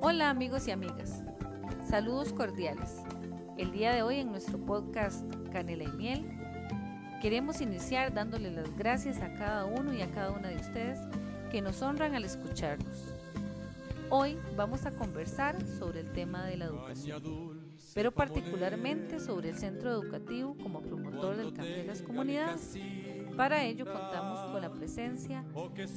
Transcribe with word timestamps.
Hola 0.00 0.30
amigos 0.30 0.68
y 0.68 0.70
amigas, 0.70 1.22
saludos 1.88 2.32
cordiales. 2.32 2.96
El 3.56 3.72
día 3.72 3.92
de 3.92 4.02
hoy 4.02 4.20
en 4.20 4.30
nuestro 4.30 4.58
podcast 4.58 5.24
Canela 5.52 5.84
y 5.84 5.92
Miel 5.92 6.38
queremos 7.20 7.60
iniciar 7.60 8.14
dándole 8.14 8.50
las 8.50 8.76
gracias 8.76 9.20
a 9.20 9.32
cada 9.34 9.64
uno 9.64 9.92
y 9.92 10.02
a 10.02 10.10
cada 10.10 10.30
una 10.30 10.48
de 10.48 10.56
ustedes 10.56 11.00
que 11.50 11.60
nos 11.60 11.82
honran 11.82 12.14
al 12.14 12.24
escucharnos. 12.24 13.14
Hoy 14.10 14.38
vamos 14.56 14.86
a 14.86 14.92
conversar 14.92 15.60
sobre 15.78 16.00
el 16.00 16.12
tema 16.12 16.46
de 16.46 16.56
la 16.56 16.64
educación, 16.66 17.60
pero 17.94 18.10
particularmente 18.10 19.20
sobre 19.20 19.50
el 19.50 19.56
centro 19.58 19.90
educativo 19.90 20.56
como 20.62 20.80
promotor 20.80 21.36
del 21.36 21.52
cambio 21.52 21.76
de 21.76 21.84
las 21.84 22.00
comunidades. 22.00 22.74
Para 23.38 23.62
ello 23.62 23.84
contamos 23.84 24.50
con 24.50 24.60
la 24.60 24.68
presencia 24.68 25.44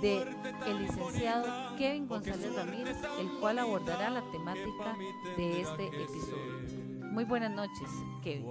de 0.00 0.22
el 0.66 0.78
licenciado 0.78 1.76
Kevin 1.76 2.08
González 2.08 2.54
Ramírez, 2.56 2.96
el 3.20 3.28
cual 3.38 3.58
abordará 3.58 4.08
la 4.08 4.22
temática 4.32 4.96
de 5.36 5.60
este 5.60 5.86
episodio. 5.88 7.12
Muy 7.12 7.24
buenas 7.24 7.50
noches, 7.50 7.90
Kevin. 8.24 8.46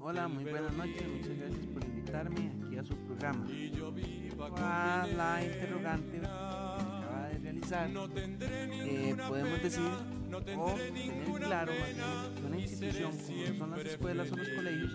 Hola, 0.00 0.26
muy 0.26 0.42
buenas 0.42 0.72
noches. 0.72 1.06
Muchas 1.06 1.38
gracias 1.38 1.66
por 1.66 1.84
invitarme 1.84 2.50
aquí 2.66 2.78
a 2.78 2.84
su 2.84 2.96
programa. 2.96 3.46
A 4.56 5.06
la 5.16 5.44
interrogante 5.44 6.18
que 6.18 6.26
acaba 6.26 7.28
de 7.28 7.38
realizar, 7.38 7.90
eh, 7.90 9.16
podemos 9.28 9.62
decir 9.62 9.90
o 10.32 10.40
tener 10.42 11.40
claro 11.42 11.72
que 11.72 12.44
una 12.44 12.58
institución 12.58 13.12
como 13.12 13.56
son 13.56 13.70
las 13.70 13.84
escuelas 13.84 14.32
o 14.32 14.36
los 14.36 14.48
colegios 14.48 14.92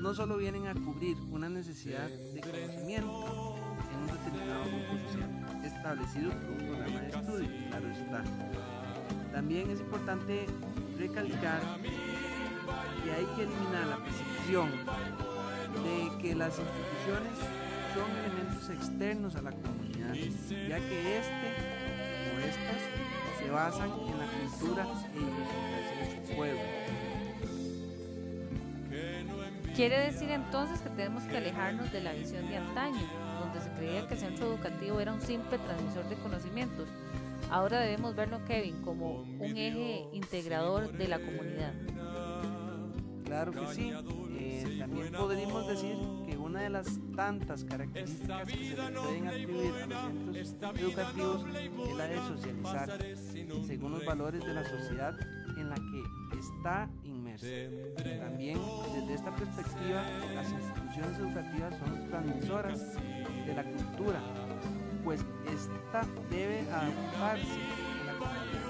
no 0.00 0.14
solo 0.14 0.36
vienen 0.36 0.66
a 0.66 0.74
cubrir 0.74 1.16
una 1.30 1.48
necesidad 1.48 2.08
de 2.08 2.40
conocimiento 2.40 3.56
en 3.92 3.98
un 4.00 4.06
determinado 4.06 4.64
grupo 4.64 5.08
social 5.08 5.64
establecido 5.64 6.30
por 6.30 6.50
un 6.50 6.58
programa 6.58 7.00
de 7.00 7.08
estudio, 7.08 7.48
claro 7.70 7.90
está. 7.90 8.24
También 9.32 9.70
es 9.70 9.80
importante 9.80 10.46
recalcar 10.98 11.60
que 13.04 13.12
hay 13.12 13.24
que 13.36 13.42
eliminar 13.42 13.86
la 13.88 14.04
percepción 14.04 14.70
de 15.82 16.22
que 16.22 16.34
las 16.34 16.58
instituciones 16.58 17.38
son 17.94 18.10
elementos 18.24 18.70
externos 18.70 19.36
a 19.36 19.42
la 19.42 19.52
comunidad, 19.52 20.14
ya 20.14 20.78
que 20.78 21.18
este 21.18 21.48
o 22.34 22.38
estas 22.38 22.80
se 23.38 23.50
basan 23.50 23.90
en 23.90 24.18
la 24.18 24.26
cultura 24.26 24.86
e 25.14 25.18
idiosincrasia 25.18 25.96
de 25.98 26.26
su 26.26 26.36
pueblo. 26.36 27.65
Quiere 29.76 30.06
decir 30.06 30.30
entonces 30.30 30.80
que 30.80 30.88
tenemos 30.88 31.24
que 31.24 31.36
alejarnos 31.36 31.92
de 31.92 32.00
la 32.00 32.14
visión 32.14 32.48
de 32.48 32.56
antaño, 32.56 33.02
donde 33.38 33.60
se 33.60 33.70
creía 33.72 34.08
que 34.08 34.14
el 34.14 34.20
centro 34.20 34.46
educativo 34.46 35.00
era 35.00 35.12
un 35.12 35.20
simple 35.20 35.58
transmisor 35.58 36.08
de 36.08 36.16
conocimientos. 36.16 36.88
Ahora 37.50 37.80
debemos 37.80 38.16
verlo, 38.16 38.42
Kevin, 38.46 38.80
como 38.80 39.20
un 39.20 39.54
eje 39.54 40.06
integrador 40.14 40.90
de 40.92 41.08
la 41.08 41.18
comunidad. 41.18 41.74
Claro 43.26 43.52
que 43.52 43.66
sí. 43.74 43.92
Eh, 44.38 44.76
también 44.78 45.12
podríamos 45.12 45.68
decir 45.68 45.94
que 46.26 46.38
una 46.38 46.62
de 46.62 46.70
las 46.70 46.98
tantas 47.14 47.62
características 47.64 48.46
que 48.46 48.70
se 48.70 48.76
pueden 48.76 49.28
atribuir 49.28 49.74
a 49.74 49.86
los 49.86 50.48
centros 50.48 50.80
educativos 50.80 51.44
es 51.86 51.96
la 51.96 52.06
de 52.06 52.16
socializar 52.16 52.98
según 53.66 53.92
los 53.92 54.06
valores 54.06 54.42
de 54.42 54.54
la 54.54 54.64
sociedad 54.64 55.14
en 55.58 55.68
la 55.68 55.74
que 55.74 56.02
está 56.46 56.88
inmersa. 57.04 57.46
También 58.20 58.58
desde 58.94 59.14
esta 59.14 59.34
perspectiva, 59.34 60.02
las 60.34 60.50
instituciones 60.50 61.18
educativas 61.18 61.74
son 61.78 62.08
transmisoras 62.08 62.94
de 63.46 63.54
la 63.54 63.64
cultura, 63.64 64.20
pues 65.04 65.24
esta 65.46 66.06
debe 66.30 66.60
adaptarse 66.70 67.60
a 68.00 68.04
la 68.06 68.14
comunidad. 68.18 68.66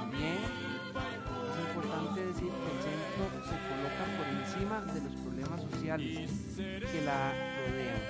También 0.00 0.38
es 0.38 1.58
importante 1.68 2.26
decir 2.26 2.50
que 2.50 2.68
el 2.70 2.80
centro 2.82 3.24
se 3.44 3.56
coloca 3.68 4.04
por 4.16 4.26
encima 4.28 4.76
de 4.92 5.00
los 5.00 5.14
problemas 5.22 5.60
sociales 5.70 6.30
que 6.56 7.00
la 7.04 7.32
rodean, 7.66 8.02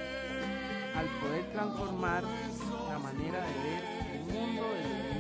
al 0.97 1.07
poder 1.21 1.45
transformar 1.53 2.23
la 2.89 2.99
manera 2.99 3.47
de 3.47 3.55
ver 3.63 3.83
el 4.15 4.25
mundo 4.25 4.63
desde 4.75 5.18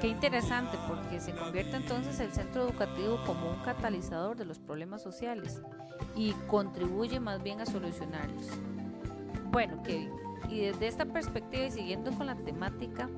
Qué 0.00 0.06
interesante 0.06 0.78
porque 0.86 1.18
se 1.18 1.32
convierte 1.32 1.76
entonces 1.76 2.20
el 2.20 2.32
centro 2.32 2.62
educativo 2.62 3.18
como 3.26 3.50
un 3.50 3.58
catalizador 3.64 4.36
de 4.36 4.44
los 4.44 4.60
problemas 4.60 5.02
sociales 5.02 5.60
y 6.14 6.32
contribuye 6.46 7.18
más 7.18 7.42
bien 7.42 7.60
a 7.60 7.66
solucionarlos. 7.66 8.46
Bueno, 9.50 9.82
Kevin, 9.82 10.12
y 10.48 10.60
desde 10.60 10.86
esta 10.86 11.04
perspectiva 11.04 11.64
y 11.64 11.70
siguiendo 11.72 12.12
con 12.12 12.26
la 12.26 12.36
temática, 12.36 13.08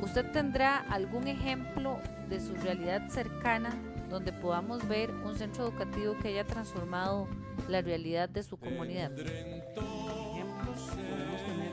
¿usted 0.00 0.30
tendrá 0.32 0.78
algún 0.78 1.28
ejemplo 1.28 1.98
de 2.30 2.40
su 2.40 2.54
realidad 2.54 3.08
cercana 3.08 3.70
donde 4.08 4.32
podamos 4.32 4.88
ver 4.88 5.10
un 5.10 5.36
centro 5.36 5.64
educativo 5.64 6.16
que 6.22 6.28
haya 6.28 6.46
transformado 6.46 7.28
la 7.68 7.82
realidad 7.82 8.28
de 8.30 8.42
su 8.42 8.56
comunidad? 8.56 9.12
Ejemplos 9.18 10.80
podemos 10.96 11.42
tener 11.44 11.69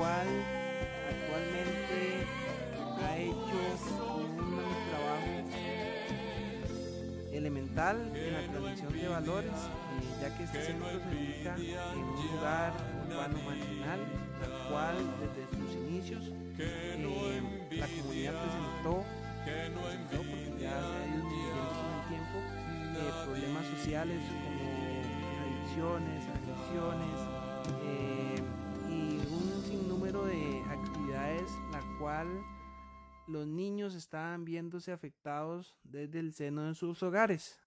cual 0.00 0.28
actualmente 1.12 2.24
ha 3.04 3.18
hecho 3.18 3.58
un 4.16 4.32
trabajo 4.88 5.32
elemental 7.30 7.96
en 8.16 8.32
la 8.32 8.40
transmisión 8.50 8.92
de 8.94 9.08
valores, 9.08 9.52
eh, 9.52 10.22
ya 10.22 10.36
que 10.36 10.44
este 10.44 10.64
centro 10.64 10.88
se 10.88 10.96
ubica 10.96 11.54
en 11.54 12.02
un 12.02 12.26
lugar 12.32 12.72
urbano 13.10 13.38
marginal, 13.44 14.00
al 14.42 14.70
cual 14.70 14.96
desde 15.20 15.44
sus 15.58 15.76
inicios 15.76 16.22
eh, 16.58 17.42
la 17.72 17.86
comunidad 17.86 18.34
presentó, 18.40 19.04
presentó, 19.44 20.16
porque 20.16 20.62
ya 20.62 20.76
el 21.04 21.20
tiempo, 22.08 22.38
eh, 22.96 23.12
problemas 23.26 23.66
sociales 23.76 24.20
como 24.44 24.64
adicciones, 25.44 26.24
agresiones 26.40 27.16
eh, 27.84 28.40
y 28.88 29.20
un 29.32 29.49
de 30.10 30.64
actividades, 30.68 31.52
la 31.70 31.80
cual 32.00 32.44
los 33.28 33.46
niños 33.46 33.94
estaban 33.94 34.44
viéndose 34.44 34.90
afectados 34.90 35.78
desde 35.84 36.18
el 36.18 36.34
seno 36.34 36.64
de 36.64 36.74
sus 36.74 37.00
hogares. 37.04 37.60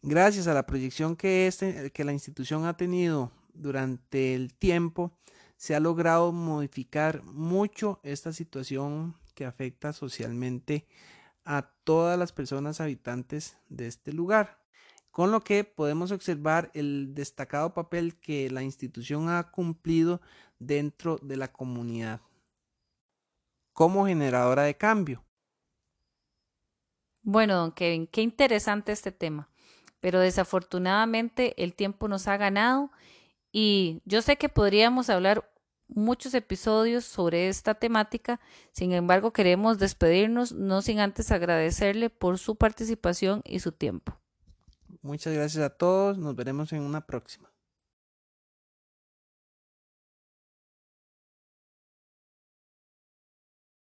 Gracias 0.00 0.46
a 0.46 0.54
la 0.54 0.66
proyección 0.66 1.16
que, 1.16 1.48
este, 1.48 1.90
que 1.90 2.04
la 2.04 2.12
institución 2.12 2.64
ha 2.64 2.76
tenido 2.76 3.32
durante 3.54 4.36
el 4.36 4.54
tiempo, 4.54 5.18
se 5.56 5.74
ha 5.74 5.80
logrado 5.80 6.30
modificar 6.30 7.24
mucho 7.24 7.98
esta 8.04 8.32
situación 8.32 9.16
que 9.34 9.44
afecta 9.44 9.92
socialmente 9.92 10.86
a 11.44 11.72
todas 11.82 12.16
las 12.16 12.30
personas 12.30 12.80
habitantes 12.80 13.56
de 13.68 13.88
este 13.88 14.12
lugar, 14.12 14.59
con 15.10 15.32
lo 15.32 15.40
que 15.40 15.64
podemos 15.64 16.12
observar 16.12 16.70
el 16.74 17.14
destacado 17.14 17.74
papel 17.74 18.18
que 18.18 18.50
la 18.50 18.62
institución 18.62 19.28
ha 19.28 19.50
cumplido 19.50 20.20
dentro 20.58 21.18
de 21.22 21.36
la 21.36 21.52
comunidad 21.52 22.20
como 23.72 24.06
generadora 24.06 24.64
de 24.64 24.76
cambio. 24.76 25.24
Bueno, 27.22 27.56
don 27.56 27.72
Kevin, 27.72 28.06
qué 28.06 28.22
interesante 28.22 28.92
este 28.92 29.12
tema, 29.12 29.48
pero 30.00 30.20
desafortunadamente 30.20 31.62
el 31.62 31.74
tiempo 31.74 32.08
nos 32.08 32.28
ha 32.28 32.36
ganado 32.36 32.90
y 33.52 34.00
yo 34.04 34.22
sé 34.22 34.36
que 34.36 34.48
podríamos 34.48 35.10
hablar 35.10 35.50
muchos 35.88 36.34
episodios 36.34 37.04
sobre 37.04 37.48
esta 37.48 37.74
temática, 37.74 38.40
sin 38.72 38.92
embargo 38.92 39.32
queremos 39.32 39.78
despedirnos 39.78 40.52
no 40.52 40.82
sin 40.82 41.00
antes 41.00 41.30
agradecerle 41.30 42.10
por 42.10 42.38
su 42.38 42.56
participación 42.56 43.42
y 43.44 43.60
su 43.60 43.72
tiempo. 43.72 44.19
Muchas 45.02 45.32
gracias 45.32 45.64
a 45.64 45.70
todos, 45.70 46.18
nos 46.18 46.36
veremos 46.36 46.72
en 46.72 46.82
una 46.82 47.06
próxima. 47.06 47.50